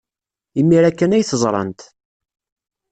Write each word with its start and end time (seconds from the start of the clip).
Imir-a 0.59 0.91
kan 0.93 1.15
ay 1.15 1.23
t-ẓrant. 1.29 1.79